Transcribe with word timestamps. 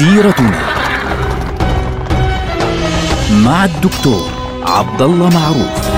سيرتنا 0.00 0.60
مع 3.44 3.64
الدكتور 3.64 4.30
عبد 4.62 5.02
الله 5.02 5.28
معروف. 5.28 5.90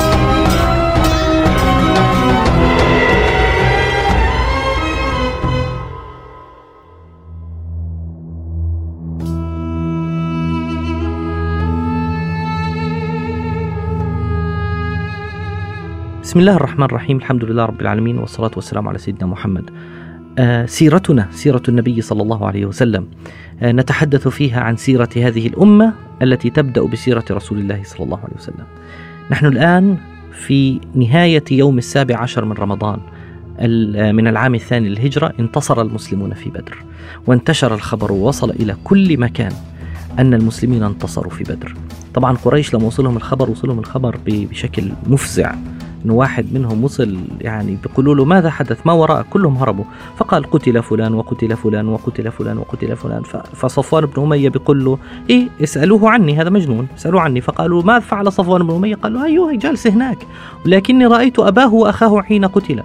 بسم 16.23 16.41
الله 16.41 16.57
الرحمن 16.57 16.85
الرحيم. 16.85 17.17
الحمد 17.17 17.45
لله 17.45 17.65
رب 17.65 17.81
العالمين 17.81 18.19
والصلاة 18.19 18.51
والسلام 18.57 18.89
على 18.89 18.99
سيدنا 18.99 19.27
محمد. 19.27 19.71
سيرتنا 20.67 21.29
سيرة 21.31 21.63
النبي 21.69 22.01
صلى 22.01 22.23
الله 22.23 22.47
عليه 22.47 22.67
وسلم. 22.67 23.07
آه 23.63 23.73
نتحدث 23.73 24.29
فيها 24.29 24.61
عن 24.61 24.77
سيرة 24.77 25.09
هذه 25.17 25.47
الأمة 25.47 25.93
التي 26.23 26.51
تبدأ 26.51 26.83
بسيرة 26.83 27.25
رسول 27.31 27.59
الله 27.59 27.81
صلى 27.85 28.05
الله 28.05 28.19
عليه 28.19 28.35
وسلم. 28.37 28.65
نحن 29.31 29.47
الآن 29.47 29.97
في 30.33 30.81
نهاية 30.95 31.45
يوم 31.51 31.79
السابع 31.79 32.19
عشر 32.19 32.45
من 32.45 32.53
رمضان 32.53 33.01
من 34.15 34.27
العام 34.27 34.55
الثاني 34.55 34.89
للهجرة 34.89 35.33
انتصر 35.41 35.83
المسلمون 35.83 36.35
في 36.35 36.51
بدر. 36.51 36.85
وانتشر 37.27 37.75
الخبر 37.75 38.13
ووصل 38.13 38.51
إلى 38.51 38.77
كل 38.85 39.21
مكان 39.21 39.53
أن 40.19 40.35
المسلمين 40.35 40.83
انتصروا 40.83 41.31
في 41.31 41.45
بدر. 41.45 41.75
طبعا 42.15 42.37
قريش 42.37 42.75
لما 42.75 42.85
وصلهم 42.85 43.17
الخبر 43.17 43.51
وصلهم 43.51 43.79
الخبر 43.79 44.19
بشكل 44.27 44.93
مفزع. 45.07 45.55
انه 46.05 46.15
واحد 46.15 46.47
منهم 46.53 46.85
وصل 46.85 47.19
يعني 47.41 47.79
بيقولوا 47.83 48.15
له 48.15 48.25
ماذا 48.25 48.51
حدث؟ 48.51 48.87
ما 48.87 48.93
وراء؟ 48.93 49.27
كلهم 49.31 49.57
هربوا. 49.57 49.85
فقال 50.17 50.51
قتل 50.51 50.83
فلان 50.83 51.15
وقتل 51.15 51.57
فلان 51.57 51.89
وقتل 51.89 52.33
فلان 52.33 52.59
وقتل 52.59 52.97
فلان. 52.97 53.23
فصفوان 53.55 54.07
بن 54.07 54.23
أمية 54.23 54.49
بيقول 54.49 54.85
له 54.85 54.99
إيه 55.31 55.49
اسألوه 55.63 56.11
عني 56.11 56.41
هذا 56.41 56.51
مجنون. 56.51 56.89
اسألوه 56.97 57.21
عني. 57.21 57.41
فقالوا 57.41 57.83
ماذا 57.83 58.01
فعل 58.01 58.33
صفوان 58.33 58.67
بن 58.67 58.75
أمية؟ 58.75 58.95
قال 58.95 59.15
له 59.15 59.25
أيوه 59.25 59.57
جالس 59.57 59.87
هناك. 59.87 60.19
ولكني 60.67 61.07
رأيت 61.07 61.39
أباه 61.39 61.75
وأخاه 61.75 62.23
حين 62.23 62.45
قتل. 62.45 62.83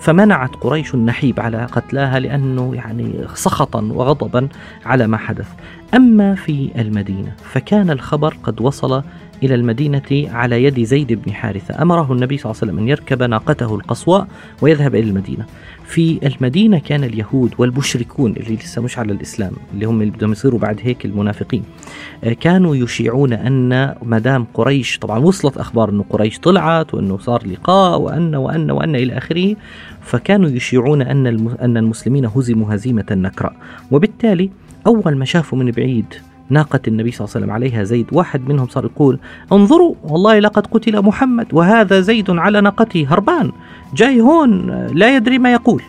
فمنعت 0.00 0.56
قريش 0.60 0.94
النحيب 0.94 1.40
على 1.40 1.66
قتلاها 1.72 2.20
لأنه 2.20 2.74
يعني 2.74 3.24
سخطا 3.34 3.80
وغضبا 3.94 4.48
على 4.86 5.06
ما 5.06 5.16
حدث. 5.16 5.48
أما 5.94 6.34
في 6.34 6.70
المدينة 6.78 7.32
فكان 7.52 7.90
الخبر 7.90 8.36
قد 8.42 8.60
وصل 8.60 9.02
إلى 9.42 9.54
المدينة 9.54 10.02
على 10.12 10.64
يد 10.64 10.84
زيد 10.84 11.12
بن 11.12 11.32
حارثة. 11.32 11.82
أمره 11.82 12.12
النبي 12.12 12.38
صلى 12.38 12.50
الله 12.50 12.60
عليه 12.62 12.72
وسلم 12.72 12.78
أن 12.78 12.88
يركب 12.88 13.22
ناقته 13.22 13.74
القصواء 13.74 14.26
ويذهب 14.62 14.94
إلى 14.94 15.08
المدينة. 15.08 15.46
في 15.90 16.18
المدينة 16.26 16.78
كان 16.78 17.04
اليهود 17.04 17.54
والمشركون 17.58 18.32
اللي 18.32 18.56
لسه 18.56 18.82
مش 18.82 18.98
على 18.98 19.12
الإسلام 19.12 19.52
اللي 19.74 19.86
هم 19.86 20.00
اللي 20.02 20.12
بدهم 20.12 20.32
يصيروا 20.32 20.60
بعد 20.60 20.80
هيك 20.82 21.04
المنافقين 21.04 21.62
آه، 22.24 22.32
كانوا 22.32 22.76
يشيعون 22.76 23.32
أن 23.32 23.94
مدام 24.02 24.46
قريش 24.54 24.98
طبعا 24.98 25.18
وصلت 25.18 25.56
أخبار 25.56 25.90
أنه 25.90 26.04
قريش 26.10 26.38
طلعت 26.38 26.94
وأنه 26.94 27.18
صار 27.18 27.46
لقاء 27.46 28.00
وأن 28.00 28.34
وأن 28.34 28.70
وأن 28.70 28.96
إلى 28.96 29.18
آخره 29.18 29.56
فكانوا 30.02 30.50
يشيعون 30.50 31.02
أن 31.02 31.26
أن 31.60 31.76
المسلمين 31.76 32.24
هزموا 32.24 32.74
هزيمة 32.74 33.06
نكراء 33.10 33.52
وبالتالي 33.90 34.50
أول 34.86 35.16
ما 35.16 35.24
شافوا 35.24 35.58
من 35.58 35.70
بعيد 35.70 36.14
ناقة 36.48 36.80
النبي 36.88 37.10
صلى 37.10 37.24
الله 37.24 37.36
عليه 37.36 37.44
وسلم 37.44 37.50
عليها 37.50 37.84
زيد 37.84 38.06
واحد 38.12 38.48
منهم 38.48 38.68
صار 38.68 38.84
يقول 38.84 39.18
انظروا 39.52 39.94
والله 40.04 40.38
لقد 40.38 40.66
قتل 40.66 41.02
محمد 41.02 41.46
وهذا 41.52 42.00
زيد 42.00 42.30
على 42.30 42.60
ناقته 42.60 43.06
هربان 43.08 43.52
جاي 43.94 44.20
هون 44.20 44.66
لا 44.92 45.16
يدري 45.16 45.38
ما 45.38 45.52
يقول. 45.52 45.82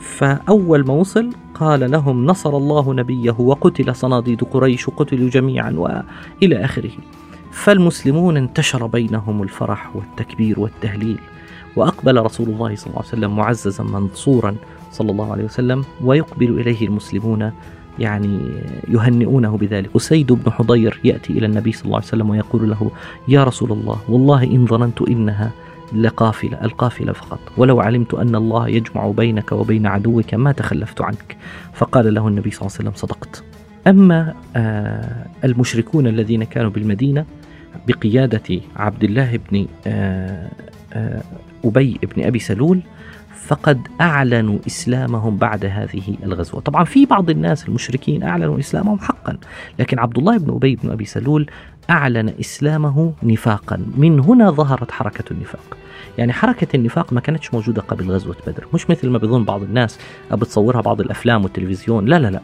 فأول 0.00 0.86
ما 0.86 0.94
وصل 0.94 1.30
قال 1.54 1.90
لهم 1.90 2.26
نصر 2.26 2.56
الله 2.56 2.94
نبيه 2.94 3.34
وقتل 3.38 3.94
صناديد 3.94 4.44
قريش 4.44 4.88
وقتلوا 4.88 5.30
جميعا 5.30 5.70
وإلى 5.70 6.64
آخره. 6.64 6.90
فالمسلمون 7.52 8.36
انتشر 8.36 8.86
بينهم 8.86 9.42
الفرح 9.42 9.96
والتكبير 9.96 10.60
والتهليل 10.60 11.18
وأقبل 11.76 12.22
رسول 12.22 12.48
الله 12.48 12.76
صلى 12.76 12.86
الله 12.86 12.98
عليه 12.98 13.08
وسلم 13.08 13.36
معززا 13.36 13.84
منصورا 13.84 14.56
صلى 14.92 15.10
الله 15.10 15.32
عليه 15.32 15.44
وسلم 15.44 15.84
ويقبل 16.04 16.60
إليه 16.60 16.86
المسلمون 16.86 17.52
يعني 17.98 18.40
يهنئونه 18.88 19.56
بذلك. 19.56 19.96
أسيد 19.96 20.32
بن 20.32 20.52
حضير 20.52 21.00
يأتي 21.04 21.32
إلى 21.32 21.46
النبي 21.46 21.72
صلى 21.72 21.84
الله 21.84 21.96
عليه 21.96 22.06
وسلم 22.06 22.30
ويقول 22.30 22.70
له 22.70 22.90
يا 23.28 23.44
رسول 23.44 23.72
الله 23.72 24.00
والله 24.08 24.44
إن 24.44 24.66
ظننت 24.66 25.02
إنها 25.02 25.50
لقافلة 25.94 26.64
القافلة 26.64 27.12
فقط. 27.12 27.40
ولو 27.56 27.80
علمت 27.80 28.14
أن 28.14 28.34
الله 28.34 28.68
يجمع 28.68 29.10
بينك 29.10 29.52
وبين 29.52 29.86
عدوك 29.86 30.34
ما 30.34 30.52
تخلفت 30.52 31.00
عنك. 31.00 31.36
فقال 31.72 32.14
له 32.14 32.28
النبي 32.28 32.50
صلى 32.50 32.60
الله 32.60 32.76
عليه 32.78 32.88
وسلم 32.88 33.08
صدقت. 33.08 33.42
أما 33.86 34.34
آه 34.56 35.26
المشركون 35.44 36.06
الذين 36.06 36.44
كانوا 36.44 36.70
بالمدينة 36.70 37.24
بقيادة 37.88 38.60
عبد 38.76 39.04
الله 39.04 39.38
بن 39.50 39.66
آه 39.86 40.48
آه 40.92 41.22
أبي 41.64 41.98
بن 42.16 42.22
أبي 42.22 42.38
سلول 42.38 42.80
فقد 43.46 43.88
أعلنوا 44.00 44.58
إسلامهم 44.66 45.36
بعد 45.36 45.64
هذه 45.64 46.16
الغزوة. 46.22 46.60
طبعا 46.60 46.84
في 46.84 47.06
بعض 47.06 47.30
الناس 47.30 47.68
المشركين 47.68 48.22
أعلنوا 48.22 48.58
إسلامهم 48.58 48.98
حقا 48.98 49.38
لكن 49.78 49.98
عبد 49.98 50.18
الله 50.18 50.38
بن 50.38 50.54
أبي 50.54 50.76
بن 50.76 50.90
أبي 50.90 51.04
سلول 51.04 51.50
أعلن 51.90 52.32
إسلامه 52.40 53.12
نفاقا. 53.22 53.82
من 53.96 54.20
هنا 54.20 54.50
ظهرت 54.50 54.90
حركة 54.90 55.24
النفاق. 55.30 55.76
يعني 56.18 56.32
حركة 56.32 56.76
النفاق 56.76 57.12
ما 57.12 57.20
كانتش 57.20 57.54
موجودة 57.54 57.82
قبل 57.82 58.10
غزوة 58.10 58.36
بدر 58.46 58.66
مش 58.74 58.90
مثل 58.90 59.08
ما 59.08 59.18
بيظن 59.18 59.44
بعض 59.44 59.62
الناس 59.62 59.98
بتصورها 60.32 60.80
بعض 60.80 61.00
الأفلام 61.00 61.44
والتلفزيون. 61.44 62.06
لا 62.06 62.18
لا 62.18 62.30
لا. 62.30 62.40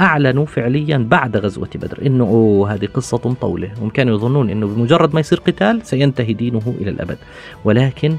أعلنوا 0.00 0.46
فعليا 0.46 0.98
بعد 1.10 1.36
غزوة 1.36 1.70
بدر 1.74 2.06
إنه 2.06 2.24
أوه 2.24 2.74
هذه 2.74 2.86
قصة 2.86 3.16
طولة 3.16 3.70
هم 3.80 3.88
كانوا 3.88 4.14
يظنون 4.14 4.50
إنه 4.50 4.66
بمجرد 4.66 5.14
ما 5.14 5.20
يصير 5.20 5.38
قتال 5.38 5.86
سينتهي 5.86 6.32
دينه 6.32 6.74
إلى 6.80 6.90
الأبد. 6.90 7.18
ولكن 7.64 8.16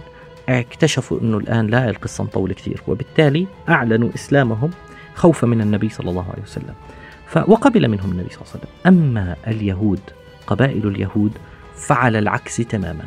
اكتشفوا 0.49 1.19
انه 1.21 1.37
الان 1.37 1.67
لا 1.67 1.89
القصة 1.89 2.23
مطولة 2.23 2.53
كثير 2.53 2.81
وبالتالي 2.87 3.47
أعلنوا 3.69 4.09
إسلامهم 4.15 4.69
خوفا 5.15 5.47
من 5.47 5.61
النبي 5.61 5.89
صلى 5.89 6.09
الله 6.09 6.25
عليه 6.33 6.43
وسلم. 6.43 6.73
وقبل 7.47 7.87
منهم 7.87 8.11
النبي 8.11 8.29
صلى 8.29 8.41
الله 8.41 8.51
عليه 8.53 8.59
وسلم. 8.59 8.69
أما 8.87 9.35
اليهود 9.47 9.99
قبائل 10.47 10.87
اليهود 10.87 11.31
فعل 11.75 12.15
العكس 12.15 12.57
تماما. 12.57 13.05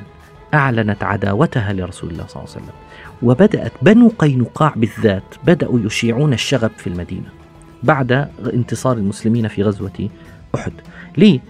أعلنت 0.55 1.05
عداوتها 1.05 1.73
لرسول 1.73 2.11
الله 2.11 2.27
صلى 2.27 2.43
الله 2.43 2.55
عليه 2.55 2.65
وسلم. 2.65 2.75
وبدأت 3.23 3.73
بنو 3.83 4.13
قينقاع 4.19 4.73
بالذات 4.77 5.23
بدأوا 5.47 5.81
يشيعون 5.81 6.33
الشغب 6.33 6.71
في 6.77 6.87
المدينة 6.87 7.29
بعد 7.83 8.13
انتصار 8.55 8.97
المسلمين 8.97 9.49
في 9.49 9.63
غزوة 9.63 10.09
أحد. 10.55 10.73
ليه؟ 11.17 11.41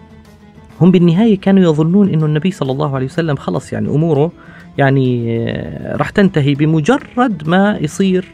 هم 0.80 0.90
بالنهاية 0.90 1.40
كانوا 1.40 1.62
يظنون 1.62 2.08
إنه 2.08 2.26
النبي 2.26 2.50
صلى 2.50 2.72
الله 2.72 2.94
عليه 2.94 3.06
وسلم 3.06 3.36
خلص 3.36 3.72
يعني 3.72 3.88
أموره 3.88 4.32
يعني 4.78 5.38
آه، 5.38 5.97
راح 5.97 6.10
تنتهي 6.10 6.54
بمجرد 6.54 7.42
ما 7.47 7.78
يصير 7.81 8.25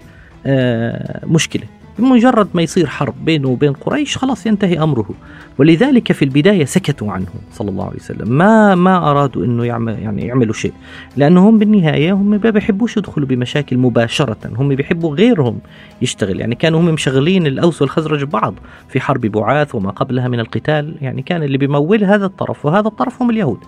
آه، 0.46 1.26
مشكلة. 1.26 1.64
بمجرد 1.98 2.48
ما 2.54 2.62
يصير 2.62 2.86
حرب 2.86 3.14
بينه 3.24 3.48
وبين 3.48 3.72
قريش 3.72 4.18
خلاص 4.18 4.46
ينتهي 4.46 4.82
أمره. 4.82 5.10
ولذلك 5.58 6.12
في 6.12 6.24
البداية 6.24 6.64
سكتوا 6.64 7.12
عنه 7.12 7.26
صلى 7.52 7.70
الله 7.70 7.84
عليه 7.84 7.96
وسلم. 7.96 8.28
ما 8.32 8.74
ما 8.74 9.10
أرادوا 9.10 9.44
إنه 9.44 9.64
يعمل 9.64 9.98
يعني 9.98 10.26
يعملوا 10.26 10.54
شيء 10.54 10.72
لانهم 11.16 11.58
بالنهاية 11.58 12.12
هم 12.12 12.30
ما 12.30 12.36
بيحبوش 12.50 12.96
يدخلوا 12.96 13.28
بمشاكل 13.28 13.78
مباشرة. 13.78 14.36
هم 14.56 14.68
بيحبوا 14.68 15.14
غيرهم 15.14 15.58
يشتغل. 16.02 16.40
يعني 16.40 16.54
كانوا 16.54 16.80
هم 16.80 16.84
مشغلين 16.84 17.46
الأوس 17.46 17.82
والخزرج 17.82 18.24
ببعض 18.24 18.54
في 18.88 19.00
حرب 19.00 19.20
بعاث 19.20 19.74
وما 19.74 19.90
قبلها 19.90 20.28
من 20.28 20.40
القتال. 20.40 20.94
يعني 21.00 21.22
كان 21.22 21.42
اللي 21.42 21.58
بيمول 21.58 22.04
هذا 22.04 22.26
الطرف 22.26 22.66
وهذا 22.66 22.88
الطرف 22.88 23.22
هم 23.22 23.30
اليهود. 23.30 23.58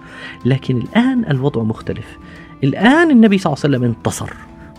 لكن 0.44 0.76
الآن 0.76 1.24
الوضع 1.30 1.62
مختلف. 1.62 2.18
الآن 2.64 3.10
النبي 3.10 3.38
صلى 3.38 3.52
الله 3.52 3.64
عليه 3.64 3.76
وسلم 3.76 3.84
انتصر 3.84 4.30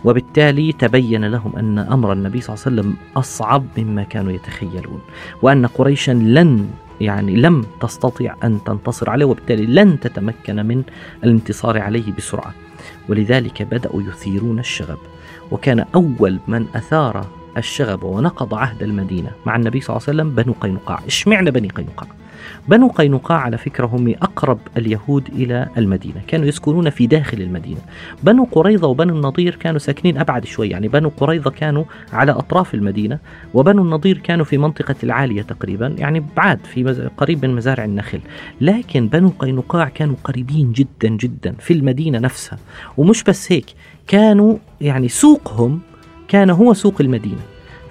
وبالتالي 0.04 0.72
تبين 0.72 1.24
لهم 1.24 1.56
أن 1.56 1.78
أمر 1.78 2.12
النبي 2.12 2.40
صلى 2.40 2.54
الله 2.54 2.66
عليه 2.66 2.76
وسلم 2.76 2.96
أصعب 3.16 3.64
مما 3.78 4.02
كانوا 4.02 4.32
يتخيلون 4.32 5.00
وأن 5.42 5.66
قريشا 5.66 6.12
لن 6.12 6.70
يعني 7.00 7.36
لم 7.36 7.66
تستطع 7.80 8.34
أن 8.44 8.58
تنتصر 8.64 9.10
عليه 9.10 9.24
وبالتالي 9.24 9.66
لن 9.66 10.00
تتمكن 10.00 10.66
من 10.66 10.82
الانتصار 11.24 11.78
عليه 11.78 12.12
بسرعة. 12.12 12.54
ولذلك 13.08 13.62
بدأوا 13.62 14.02
يثيرون 14.02 14.58
الشغب 14.58 14.98
وكان 15.50 15.84
أول 15.94 16.38
من 16.48 16.66
أثار 16.74 17.26
الشغب 17.56 18.02
ونقض 18.02 18.54
عهد 18.54 18.82
المدينة 18.82 19.30
مع 19.46 19.56
النبي 19.56 19.80
صلى 19.80 19.96
الله 19.96 20.06
عليه 20.08 20.22
وسلم 20.22 20.34
بنو 20.34 20.54
قينقاع. 20.60 21.00
اشمعنى 21.06 21.50
بني 21.50 21.68
قينقاع. 21.68 22.08
بنو 22.68 22.88
قينقاع 22.88 23.38
على 23.38 23.58
فكرة 23.58 23.86
هم 23.86 24.14
أقرب 24.22 24.58
اليهود 24.76 25.28
إلى 25.28 25.68
المدينة 25.76 26.22
كانوا 26.26 26.46
يسكنون 26.46 26.90
في 26.90 27.06
داخل 27.06 27.40
المدينة. 27.42 27.80
بنو 28.22 28.48
قريظة 28.52 28.88
وبنو 28.88 29.16
النضير 29.16 29.54
كانوا 29.54 29.78
ساكنين 29.78 30.18
أبعد 30.18 30.44
شوي 30.44 30.68
يعني 30.68 30.88
بنو 30.88 31.08
قريظة 31.08 31.50
كانوا 31.50 31.84
على 32.12 32.32
أطراف 32.32 32.74
المدينة 32.74 33.18
وبنو 33.54 33.82
النضير 33.82 34.18
كانوا 34.18 34.44
في 34.44 34.58
منطقة 34.58 34.94
العالية 35.02 35.42
تقريبا 35.42 35.94
يعني 35.98 36.24
بعاد 36.36 36.58
في 36.64 37.10
قريب 37.16 37.44
من 37.46 37.54
مزارع 37.54 37.84
النخل 37.84 38.20
لكن 38.60 39.08
بنو 39.08 39.32
قينقاع 39.38 39.88
كانوا 39.88 40.16
قريبين 40.24 40.72
جدا 40.72 41.08
جدا 41.08 41.54
في 41.58 41.72
المدينة 41.72 42.18
نفسها. 42.18 42.58
ومش 42.96 43.22
بس 43.24 43.52
هيك 43.52 43.66
كانوا 44.06 44.56
يعني 44.80 45.08
سوقهم 45.08 45.80
كان 46.30 46.50
هو 46.50 46.72
سوق 46.72 47.00
المدينة. 47.00 47.42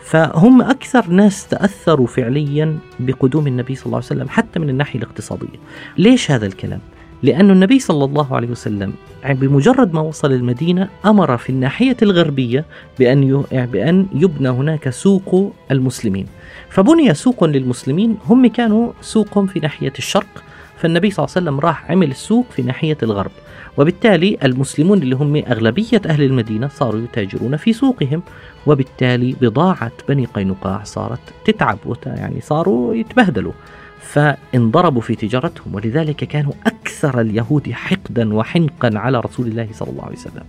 فهم 0.03 0.62
أكثر 0.62 1.09
ناس 1.09 1.47
تأثروا 1.47 2.07
فعليا 2.07 2.77
بقدوم 3.00 3.47
النبي 3.47 3.75
صلى 3.75 3.86
الله 3.86 3.97
عليه 3.97 4.06
وسلم 4.06 4.30
حتى 4.30 4.59
من 4.59 4.69
الناحية 4.69 5.00
الاقتصادية. 5.00 5.59
ليش 5.97 6.31
هذا 6.31 6.45
الكلام؟ 6.45 6.80
لأن 7.24 7.51
النبي 7.51 7.80
صلى 7.80 8.06
الله 8.06 8.36
عليه 8.36 8.47
وسلم 8.47 8.94
بمجرد 9.30 9.94
ما 9.94 10.01
وصل 10.01 10.31
المدينة 10.31 10.89
أمر 11.06 11.38
في 11.38 11.50
الناحية 11.50 11.97
الغربية 12.01 12.65
بأن 13.00 13.44
بأن 13.51 14.06
يبنى 14.13 14.50
هناك 14.50 14.89
سوق 14.89 15.53
المسلمين. 15.71 16.25
فبني 16.69 17.13
سوق 17.13 17.44
للمسلمين 17.44 18.18
هم 18.25 18.47
كانوا 18.47 18.92
سوقهم 19.01 19.47
في 19.47 19.59
ناحية 19.59 19.94
الشرق 19.97 20.44
فالنبي 20.79 21.11
صلى 21.11 21.25
الله 21.25 21.35
عليه 21.35 21.47
وسلم 21.47 21.59
راح 21.59 21.91
عمل 21.91 22.11
السوق 22.11 22.45
في 22.51 22.61
ناحية 22.61 22.97
الغرب. 23.03 23.31
وبالتالي 23.77 24.37
المسلمون 24.43 24.97
اللي 24.97 25.15
هم 25.15 25.35
أغلبية 25.35 26.01
أهل 26.05 26.23
المدينة 26.23 26.67
صاروا 26.67 27.01
يتاجرون 27.01 27.57
في 27.57 27.73
سوقهم. 27.73 28.23
وبالتالي 28.67 29.35
بضاعة 29.41 29.91
بني 30.09 30.25
قينقاع 30.25 30.83
صارت 30.83 31.19
تتعب 31.45 31.77
يعني 32.05 32.41
صاروا 32.41 32.95
يتبهدلوا. 32.95 33.53
فانضربوا 33.99 35.01
في 35.01 35.15
تجارتهم. 35.15 35.75
ولذلك 35.75 36.15
كانوا 36.15 36.53
أكثر 36.65 37.21
اليهود 37.21 37.71
حقدا 37.71 38.33
وحنقا 38.33 38.91
على 38.93 39.19
رسول 39.19 39.47
الله 39.47 39.67
صلى 39.73 39.89
الله 39.89 40.03
عليه 40.05 40.15
وسلم. 40.15 40.43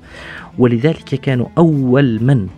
ولذلك 0.58 1.04
كانوا 1.04 1.46
أول 1.58 2.24
من 2.24 2.48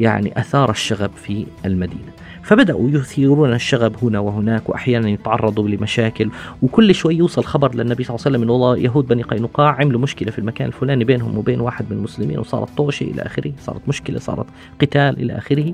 يعني 0.00 0.38
أثار 0.40 0.70
الشغب 0.70 1.10
في 1.16 1.46
المدينة. 1.64 2.12
فبدأوا 2.42 2.90
يثيرون 2.90 3.52
الشغب 3.52 3.96
هنا 4.02 4.18
وهناك 4.18 4.68
وأحيانا 4.68 5.08
يتعرضوا 5.08 5.68
لمشاكل 5.68 6.30
وكل 6.62 6.94
شوي 6.94 7.16
يوصل 7.16 7.44
خبر 7.44 7.74
للنبي 7.74 8.04
صلى 8.04 8.14
الله 8.16 8.26
عليه 8.26 8.36
وسلم 8.36 8.42
أن 8.42 8.50
والله 8.50 8.78
يهود 8.78 9.06
بني 9.06 9.22
قينقاع 9.22 9.76
عملوا 9.80 10.00
مشكلة 10.00 10.30
في 10.30 10.38
المكان 10.38 10.68
الفلاني 10.68 11.04
بينهم 11.04 11.38
وبين 11.38 11.60
واحد 11.60 11.84
من 11.90 11.96
المسلمين 11.96 12.38
وصارت 12.38 12.68
طوشة 12.76 13.04
إلى 13.04 13.22
آخره 13.22 13.52
صارت 13.60 13.80
مشكلة 13.88 14.18
صارت 14.18 14.46
قتال 14.80 15.22
إلى 15.22 15.38
آخره. 15.38 15.72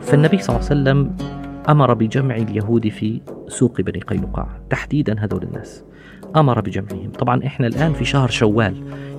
فالنبي 0.00 0.38
صلى 0.38 0.56
الله 0.56 0.68
عليه 0.70 0.80
وسلم 0.80 1.16
أمر 1.68 1.94
بجمع 1.94 2.36
اليهود 2.36 2.88
في 2.88 3.20
سوق 3.48 3.80
بني 3.80 4.00
قينقاع 4.00 4.48
تحديدا 4.70 5.16
هذول 5.18 5.42
الناس. 5.42 5.84
أمر 6.36 6.60
بجمعهم. 6.60 7.10
طبعا 7.18 7.46
إحنا 7.46 7.66
الآن 7.66 7.92
في 7.92 8.04
شهر 8.04 8.28
شوال 8.28 8.74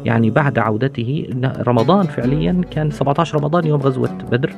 يعني 0.05 0.29
بعد 0.29 0.59
عودته 0.59 1.27
رمضان 1.59 2.03
فعليا 2.03 2.61
كان 2.71 2.91
17 2.91 3.37
رمضان 3.37 3.67
يوم 3.67 3.81
غزوة 3.81 4.17
بدر. 4.31 4.53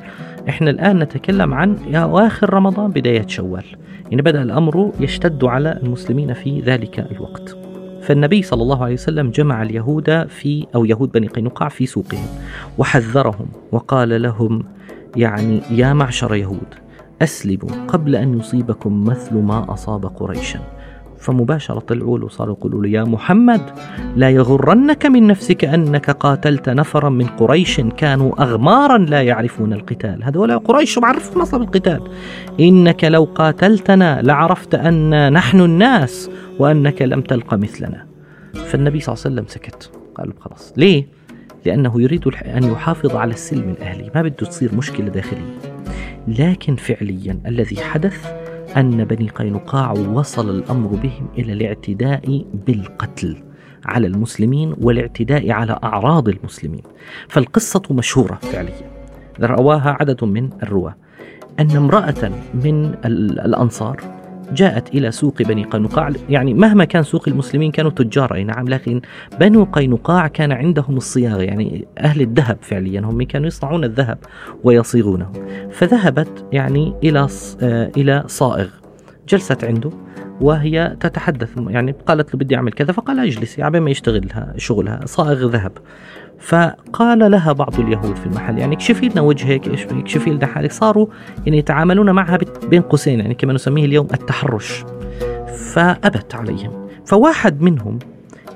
إحنا 0.48 0.70
الآن 0.70 0.98
نتكلم 0.98 1.54
عن 1.54 1.94
أواخر 1.94 2.54
رمضان 2.54 2.90
بداية 2.90 3.26
شوال. 3.26 3.64
يعني 4.10 4.22
بدأ 4.22 4.42
الأمر 4.42 4.92
يشتد 5.00 5.44
على 5.44 5.78
المسلمين 5.82 6.34
في 6.34 6.60
ذلك 6.60 6.98
الوقت. 7.12 7.56
فالنبي 8.02 8.42
صلى 8.42 8.62
الله 8.62 8.84
عليه 8.84 8.94
وسلم 8.94 9.30
جمع 9.30 9.62
اليهود 9.62 10.26
في 10.26 10.66
أو 10.74 10.84
يهود 10.84 11.12
بني 11.12 11.26
قينقاع 11.26 11.68
في 11.68 11.86
سوقهم 11.86 12.26
وحذرهم 12.78 13.46
وقال 13.72 14.22
لهم 14.22 14.64
يعني 15.16 15.60
يا 15.70 15.92
معشر 15.92 16.34
يهود 16.34 16.74
أسلموا 17.22 17.86
قبل 17.88 18.16
أن 18.16 18.38
يصيبكم 18.38 19.04
مثل 19.04 19.34
ما 19.34 19.72
أصاب 19.72 20.06
قريشا. 20.06 20.60
فمباشرة 21.18 21.78
طلعوا 21.78 22.18
له 22.18 22.28
صاروا 22.28 22.56
يقولوا 22.56 22.82
له 22.82 22.88
يا 22.88 23.04
محمد 23.04 23.60
لا 24.16 24.30
يغرنك 24.30 25.06
من 25.06 25.26
نفسك 25.26 25.64
أنك 25.64 26.10
قاتلت 26.10 26.68
نفرا 26.68 27.08
من 27.08 27.26
قريش 27.26 27.80
كانوا 27.80 28.42
أغمارا 28.42 28.98
لا 28.98 29.22
يعرفون 29.22 29.72
القتال. 29.72 30.24
هذول 30.24 30.58
قريش 30.58 30.98
معرفون 30.98 31.42
أصلا 31.42 31.62
القتال. 31.62 32.00
إنك 32.60 33.04
لو 33.04 33.24
قاتلتنا 33.24 34.22
لعرفت 34.22 34.74
أن 34.74 35.32
نحن 35.32 35.60
الناس 35.60 36.30
وأنك 36.58 37.02
لم 37.02 37.20
تلق 37.20 37.54
مثلنا. 37.54 38.06
فالنبي 38.52 39.00
صلى 39.00 39.14
الله 39.14 39.24
عليه 39.24 39.34
وسلم 39.34 39.46
سكت. 39.48 39.90
قال 40.14 40.32
خلاص. 40.40 40.72
ليه؟ 40.76 41.06
لأنه 41.66 42.02
يريد 42.02 42.28
أن 42.28 42.64
يحافظ 42.64 43.16
على 43.16 43.30
السلم 43.30 43.70
الأهلي. 43.70 44.10
ما 44.14 44.22
بده 44.22 44.46
تصير 44.46 44.74
مشكلة 44.74 45.08
داخلية. 45.08 45.71
لكن 46.28 46.76
فعليا 46.76 47.40
الذي 47.46 47.76
حدث 47.76 48.32
أن 48.76 49.04
بني 49.04 49.28
قينقاع 49.28 49.92
وصل 49.92 50.50
الأمر 50.50 50.88
بهم 50.88 51.28
إلى 51.38 51.52
الاعتداء 51.52 52.44
بالقتل 52.66 53.36
على 53.86 54.06
المسلمين 54.06 54.74
والاعتداء 54.80 55.50
على 55.50 55.78
أعراض 55.84 56.28
المسلمين. 56.28 56.82
فالقصة 57.28 57.82
مشهورة 57.90 58.34
فعليا. 58.34 58.90
رواها 59.40 59.96
عدد 60.00 60.24
من 60.24 60.50
الرواة. 60.62 60.96
أن 61.60 61.76
امرأة 61.76 62.32
من 62.54 62.94
الأنصار 63.04 64.21
جاءت 64.52 64.94
إلى 64.94 65.10
سوق 65.10 65.42
بني 65.42 65.64
قينقاع. 65.64 66.10
يعني 66.28 66.54
مهما 66.54 66.84
كان 66.84 67.02
سوق 67.02 67.28
المسلمين 67.28 67.70
كانوا 67.70 67.90
تجار 67.90 68.34
أي 68.34 68.44
نعم 68.44 68.68
لكن 68.68 69.00
بنو 69.40 69.64
قينقاع 69.64 70.28
كان 70.28 70.52
عندهم 70.52 70.96
الصياغة. 70.96 71.42
يعني 71.42 71.86
أهل 71.98 72.20
الذهب 72.20 72.58
فعليا 72.60 73.00
هم 73.00 73.22
كانوا 73.22 73.46
يصنعون 73.46 73.84
الذهب 73.84 74.18
ويصيغونه. 74.64 75.32
فذهبت 75.70 76.44
يعني 76.52 76.94
إلى 77.04 77.28
آه، 77.62 77.90
إلى 77.96 78.24
صائغ. 78.26 78.68
جلست 79.28 79.64
عنده. 79.64 79.90
وهي 80.40 80.96
تتحدث 81.00 81.50
يعني 81.68 81.94
قالت 82.06 82.34
له 82.34 82.40
بدي 82.40 82.56
أعمل 82.56 82.72
كذا 82.72 82.92
فقال 82.92 83.18
اجلسي 83.18 83.62
عبين 83.62 83.82
ما 83.82 83.90
يشتغلها 83.90 84.54
شغلها 84.56 85.00
صائغ 85.04 85.46
ذهب. 85.48 85.72
فقال 86.38 87.30
لها 87.30 87.52
بعض 87.52 87.80
اليهود 87.80 88.16
في 88.16 88.26
المحل 88.26 88.58
يعني 88.58 88.74
اكشفي 88.74 89.08
لنا 89.08 89.20
وجهك 89.20 89.68
اكشفي 89.68 90.30
لنا 90.30 90.46
حالك. 90.46 90.72
صاروا 90.72 91.06
يعني 91.46 91.58
يتعاملون 91.58 92.10
معها 92.10 92.38
بين 92.68 92.82
قوسين 92.82 93.20
يعني 93.20 93.34
كما 93.34 93.52
نسميه 93.52 93.84
اليوم 93.84 94.06
التحرش. 94.14 94.84
فأبت 95.72 96.34
عليهم. 96.34 96.88
فواحد 97.06 97.62
منهم 97.62 97.98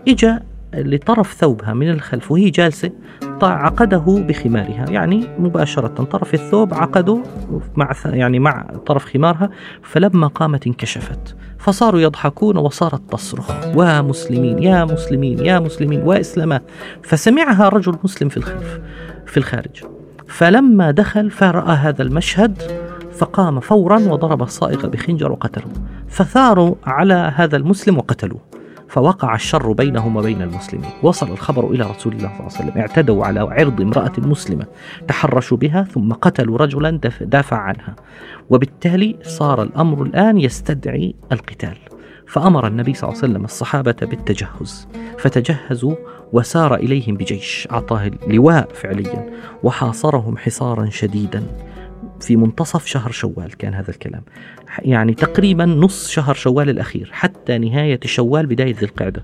اجى 0.08 0.34
لطرف 0.74 1.32
ثوبها 1.32 1.74
من 1.74 1.90
الخلف 1.90 2.32
وهي 2.32 2.50
جالسة 2.50 2.90
عقده 3.42 4.24
بخمارها 4.28 4.90
يعني 4.90 5.26
مباشرة 5.38 6.04
طرف 6.04 6.34
الثوب 6.34 6.74
عقده 6.74 7.22
مع 7.76 7.92
يعني 8.04 8.38
مع 8.38 8.66
طرف 8.86 9.04
خمارها 9.04 9.50
فلما 9.82 10.26
قامت 10.26 10.66
انكشفت. 10.66 11.36
فصاروا 11.58 12.00
يضحكون 12.00 12.56
وصارت 12.56 13.12
تصرخ. 13.12 13.50
ومسلمين 13.74 14.62
يا 14.62 14.84
مسلمين 14.84 15.46
يا 15.46 15.58
مسلمين 15.58 16.02
وإسلامات 16.02 16.62
فسمعها 17.02 17.68
رجل 17.68 17.98
مسلم 18.04 18.28
في 18.28 18.36
الخلف 18.36 18.80
في 19.26 19.36
الخارج. 19.36 19.84
فلما 20.28 20.90
دخل 20.90 21.30
فرأى 21.30 21.76
هذا 21.76 22.02
المشهد 22.02 22.62
فقام 23.12 23.60
فورا 23.60 23.98
وضرب 23.98 24.42
الصائغ 24.42 24.86
بخنجر 24.86 25.32
وقتله 25.32 25.72
فثاروا 26.08 26.74
على 26.84 27.32
هذا 27.36 27.56
المسلم 27.56 27.98
وقتلوه. 27.98 28.40
فوقع 28.96 29.34
الشر 29.34 29.72
بينهم 29.72 30.16
وبين 30.16 30.42
المسلمين. 30.42 30.90
وصل 31.02 31.30
الخبر 31.30 31.70
إلى 31.70 31.84
رسول 31.84 32.12
الله 32.12 32.28
صلى 32.28 32.40
الله 32.40 32.56
عليه 32.58 32.70
وسلم. 32.70 32.78
اعتدوا 32.80 33.24
على 33.24 33.40
عرض 33.40 33.80
امرأة 33.80 34.12
مسلمة 34.18 34.66
تحرشوا 35.08 35.56
بها 35.56 35.82
ثم 35.82 36.12
قتلوا 36.12 36.58
رجلا 36.58 36.90
دافع 37.20 37.56
عنها. 37.56 37.96
وبالتالي 38.50 39.16
صار 39.22 39.62
الأمر 39.62 40.02
الآن 40.02 40.38
يستدعي 40.38 41.14
القتال. 41.32 41.76
فأمر 42.28 42.66
النبي 42.66 42.94
صلى 42.94 43.08
الله 43.08 43.22
عليه 43.22 43.32
وسلم 43.32 43.44
الصحابة 43.44 43.96
بالتجهز. 44.02 44.88
فتجهزوا 45.18 45.94
وسار 46.32 46.74
إليهم 46.74 47.14
بجيش. 47.16 47.68
أعطاه 47.72 48.10
لواء 48.28 48.68
فعليا. 48.74 49.30
وحاصرهم 49.62 50.36
حصارا 50.36 50.88
شديدا. 50.90 51.42
في 52.20 52.36
منتصف 52.36 52.86
شهر 52.86 53.10
شوال 53.10 53.56
كان 53.56 53.74
هذا 53.74 53.90
الكلام. 53.90 54.22
يعني 54.78 55.14
تقريبا 55.14 55.64
نص 55.64 56.08
شهر 56.10 56.34
شوال 56.34 56.70
الأخير 56.70 57.08
حتى 57.12 57.58
نهاية 57.58 58.00
شوال 58.04 58.46
بداية 58.46 58.74
ذي 58.74 58.86
القعدة. 58.86 59.22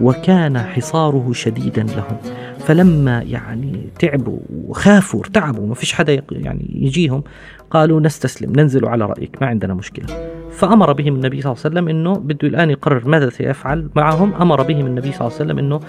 وكان 0.00 0.58
حصاره 0.58 1.32
شديدا 1.32 1.82
لهم. 1.82 2.16
فلما 2.58 3.22
يعني 3.22 3.88
تعبوا 3.98 4.38
وخافوا 4.50 5.20
ارتعبوا 5.20 5.66
ما 5.66 5.74
فيش 5.74 5.92
حدا 5.92 6.22
يعني 6.30 6.70
يجيهم 6.74 7.24
قالوا 7.72 8.00
نستسلم 8.00 8.52
ننزل 8.56 8.84
على 8.84 9.04
رأيك 9.06 9.42
ما 9.42 9.46
عندنا 9.46 9.74
مشكلة. 9.74 10.06
فأمر 10.50 10.92
بهم 10.92 11.14
النبي 11.14 11.40
صلى 11.40 11.52
الله 11.52 11.62
عليه 11.64 11.74
وسلم 11.74 11.88
أنه 11.88 12.14
بده 12.14 12.48
الآن 12.48 12.70
يقرر 12.70 13.08
ماذا 13.08 13.30
سيفعل 13.30 13.88
معهم. 13.96 14.34
أمر 14.34 14.62
بهم 14.62 14.86
النبي 14.86 15.12
صلى 15.12 15.20
الله 15.20 15.38
عليه 15.40 15.44
وسلم 15.44 15.58
أنه 15.58 15.80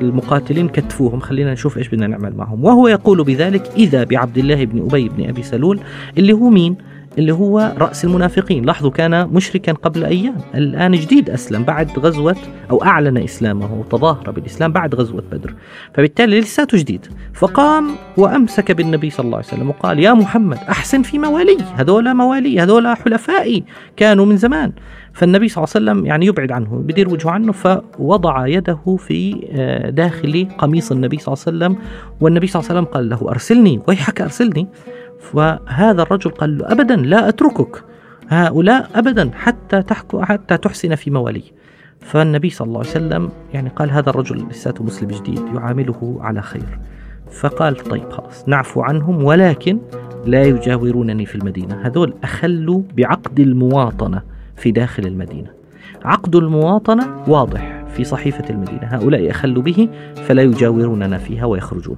المقاتلين 0.00 0.68
كتفوهم 0.68 1.20
خلينا 1.20 1.52
نشوف 1.52 1.78
إيش 1.78 1.88
بدنا 1.88 2.06
نعمل 2.06 2.36
معهم. 2.36 2.64
وهو 2.64 2.88
يقول 2.88 3.24
بذلك 3.24 3.70
إذا 3.76 4.04
بعبد 4.04 4.38
الله 4.38 4.64
بن 4.64 4.82
أبي 4.82 5.08
بن 5.08 5.28
أبي 5.28 5.42
سلول 5.42 5.80
اللي 6.18 6.32
هو 6.32 6.48
مين؟ 6.50 6.76
اللي 7.18 7.32
هو 7.32 7.72
رأس 7.78 8.04
المنافقين. 8.04 8.64
لاحظوا 8.64 8.90
كان 8.90 9.28
مشركا 9.28 9.72
قبل 9.72 10.04
أيام. 10.04 10.36
الآن 10.54 10.92
جديد 10.92 11.30
أسلم 11.30 11.62
بعد 11.62 11.98
غزوة 11.98 12.36
أو 12.70 12.84
أعلن 12.84 13.18
إسلامه 13.18 13.74
وتظاهر 13.74 14.30
بالإسلام 14.30 14.72
بعد 14.72 14.94
غزوة 14.94 15.22
بدر. 15.32 15.54
فبالتالي 15.94 16.40
لساته 16.40 16.78
جديد. 16.78 17.06
فقام 17.34 17.90
وأمسك 18.16 18.72
بالنبي 18.72 19.10
صلى 19.10 19.26
الله 19.26 19.36
عليه 19.36 19.46
وسلم 19.46 19.68
وقال 19.68 19.98
يا 19.98 20.12
محمد 20.12 20.58
أحسن 20.68 21.02
في 21.02 21.18
موالي. 21.18 21.58
هذولا 21.76 22.12
موالي 22.12 22.60
هذولا 22.60 22.94
حلفائي. 22.94 23.64
كانوا 23.96 24.26
من 24.26 24.36
زمان. 24.36 24.72
فالنبي 25.12 25.48
صلى 25.48 25.64
الله 25.64 25.74
عليه 25.74 25.90
وسلم 25.90 26.06
يعني 26.06 26.26
يبعد 26.26 26.52
عنه 26.52 26.82
بدير 26.86 27.08
وجهه 27.08 27.30
عنه 27.30 27.52
فوضع 27.52 28.46
يده 28.46 28.96
في 28.98 29.48
آه، 29.52 29.90
داخل 29.90 30.48
قميص 30.58 30.92
النبي 30.92 31.18
صلى 31.18 31.34
الله 31.34 31.44
عليه 31.46 31.76
وسلم. 31.76 31.84
والنبي 32.20 32.46
صلى 32.46 32.60
الله 32.60 32.70
عليه 32.70 32.80
وسلم 32.80 32.94
قال 32.94 33.08
له 33.08 33.30
أرسلني. 33.30 33.80
ويحك 33.88 34.20
أرسلني. 34.20 34.66
وهذا 35.34 36.02
الرجل 36.02 36.30
قال 36.30 36.58
له 36.58 36.72
أبدا 36.72 36.96
لا 36.96 37.28
أتركك. 37.28 37.84
هؤلاء 38.28 38.90
أبدا 38.94 39.30
حتى 39.34 39.82
تحكو 39.82 40.22
حتى 40.22 40.56
تحسن 40.56 40.94
في 40.94 41.10
موالي. 41.10 41.42
فالنبي 42.00 42.50
صلى 42.50 42.66
الله 42.66 42.78
عليه 42.78 42.90
وسلم 42.90 43.30
يعني 43.54 43.68
قال 43.68 43.90
هذا 43.90 44.10
الرجل 44.10 44.46
لساته 44.50 44.84
مسلم 44.84 45.08
جديد 45.08 45.42
يعامله 45.54 46.18
على 46.20 46.42
خير. 46.42 46.78
فقال 47.30 47.76
طيب 47.76 48.10
خلاص 48.10 48.48
نعفو 48.48 48.82
عنهم 48.82 49.24
ولكن 49.24 49.78
لا 50.26 50.42
يجاورونني 50.42 51.26
في 51.26 51.34
المدينة. 51.34 51.80
هذول 51.82 52.14
أخلوا 52.22 52.82
بعقد 52.96 53.40
المواطنة 53.40 54.22
في 54.56 54.70
داخل 54.70 55.06
المدينة. 55.06 55.50
عقد 56.04 56.36
المواطنة 56.36 57.24
واضح 57.28 57.84
في 57.96 58.04
صحيفة 58.04 58.44
المدينة. 58.50 58.82
هؤلاء 58.82 59.30
أخلوا 59.30 59.62
به 59.62 59.88
فلا 60.26 60.42
يجاوروننا 60.42 61.18
فيها 61.18 61.44
ويخرجون. 61.44 61.96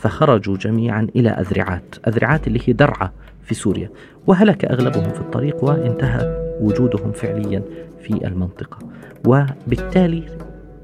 فخرجوا 0.00 0.56
جميعا 0.56 1.06
إلى 1.16 1.30
أذرعات 1.30 1.94
أذرعات 2.08 2.46
اللي 2.46 2.60
هي 2.66 2.72
درعة 2.72 3.12
في 3.42 3.54
سوريا. 3.54 3.90
وهلك 4.26 4.64
أغلبهم 4.64 5.08
في 5.08 5.20
الطريق 5.20 5.64
وانتهى 5.64 6.56
وجودهم 6.60 7.12
فعليا 7.12 7.62
في 8.00 8.26
المنطقة. 8.26 8.78
وبالتالي 9.26 10.22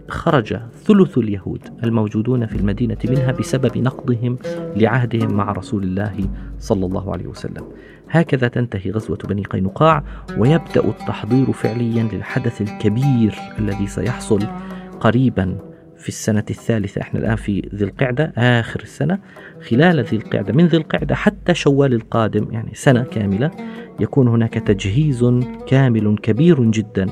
خرج 0.08 0.56
ثلث 0.84 1.18
اليهود 1.18 1.60
الموجودون 1.84 2.46
في 2.46 2.56
المدينة 2.56 2.96
منها 3.04 3.32
بسبب 3.32 3.78
نقضهم 3.78 4.38
لعهدهم 4.76 5.34
مع 5.34 5.52
رسول 5.52 5.82
الله 5.82 6.28
صلى 6.58 6.86
الله 6.86 7.12
عليه 7.12 7.26
وسلم. 7.26 7.64
هكذا 8.10 8.48
تنتهي 8.48 8.90
غزوة 8.90 9.18
بني 9.28 9.42
قينقاع 9.42 10.02
ويبدأ 10.38 10.84
التحضير 10.84 11.52
فعليا 11.52 12.08
للحدث 12.12 12.60
الكبير 12.60 13.34
الذي 13.58 13.86
سيحصل 13.86 14.40
قريبا 15.00 15.58
في 15.98 16.08
السنة 16.08 16.44
الثالثة. 16.50 17.00
إحنا 17.00 17.20
الآن 17.20 17.36
في 17.36 17.70
ذي 17.74 17.84
القعدة 17.84 18.32
آخر 18.36 18.80
السنة 18.82 19.18
خلال 19.70 20.04
ذي 20.04 20.16
القعدة 20.16 20.52
من 20.52 20.66
ذي 20.66 20.76
القعدة 20.76 21.14
حتى 21.14 21.54
شوال 21.54 21.94
القادم 21.94 22.52
يعني 22.52 22.70
سنة 22.74 23.02
كاملة 23.02 23.50
يكون 24.00 24.28
هناك 24.28 24.54
تجهيز 24.54 25.24
كامل 25.66 26.18
كبير 26.22 26.64
جدا 26.64 27.06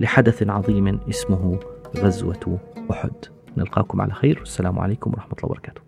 لحدث 0.00 0.42
عظيم 0.48 1.00
اسمه 1.10 1.60
غزوة 1.96 2.58
أحد. 2.90 3.12
نلقاكم 3.56 4.00
على 4.00 4.12
خير. 4.12 4.38
والسلام 4.38 4.78
عليكم 4.78 5.10
ورحمة 5.10 5.32
الله 5.32 5.44
وبركاته. 5.44 5.80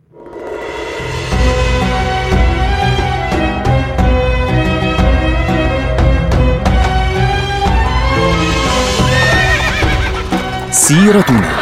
سيرتنا. 10.71 11.62